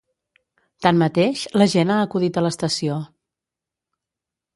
Tanmateix, 0.85 1.43
la 1.61 1.67
gent 1.73 1.91
ha 1.95 1.97
acudit 2.05 2.39
a 2.39 2.43
l’estació. 2.45 2.97